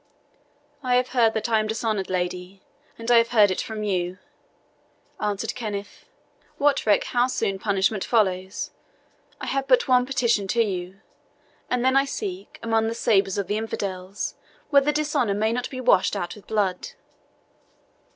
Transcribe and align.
"I 0.81 0.95
have 0.95 1.09
heard 1.09 1.35
that 1.35 1.47
I 1.47 1.59
am 1.59 1.67
dishonoured, 1.67 2.09
lady, 2.09 2.63
and 2.97 3.11
I 3.11 3.19
have 3.19 3.27
heard 3.27 3.51
it 3.51 3.61
from 3.61 3.83
you," 3.83 4.17
answered 5.19 5.53
Kenneth. 5.53 6.05
"What 6.57 6.87
reck 6.87 7.03
I 7.03 7.07
how 7.09 7.27
soon 7.27 7.59
punishment 7.59 8.03
follows? 8.03 8.71
I 9.39 9.45
have 9.45 9.67
but 9.67 9.87
one 9.87 10.07
petition 10.07 10.47
to 10.47 10.63
you; 10.63 11.01
and 11.69 11.85
then 11.85 11.95
I 11.95 12.05
seek, 12.05 12.57
among 12.63 12.87
the 12.87 12.95
sabres 12.95 13.37
of 13.37 13.45
the 13.45 13.57
infidels, 13.59 14.33
whether 14.71 14.91
dishonour 14.91 15.35
may 15.35 15.53
not 15.53 15.69
be 15.69 15.79
washed 15.79 16.15
out 16.15 16.33
with 16.35 16.47
blood." 16.47 16.93